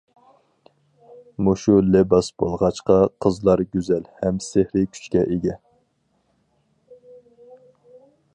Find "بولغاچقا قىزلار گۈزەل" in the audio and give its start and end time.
2.43-4.09